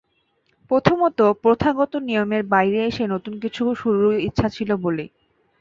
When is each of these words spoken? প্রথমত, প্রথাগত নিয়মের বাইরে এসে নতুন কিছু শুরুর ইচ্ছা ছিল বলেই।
প্রথমত, 0.71 1.19
প্রথাগত 1.43 1.93
নিয়মের 1.99 2.43
বাইরে 2.45 2.79
এসে 2.85 3.03
নতুন 3.07 3.33
কিছু 3.39 3.61
শুরুর 3.75 4.13
ইচ্ছা 4.19 4.47
ছিল 4.49 4.69
বলেই। 4.77 5.09